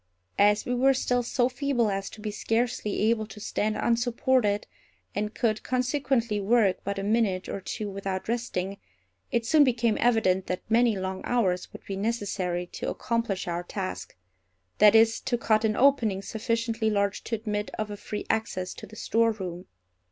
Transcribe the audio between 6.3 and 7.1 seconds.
work but a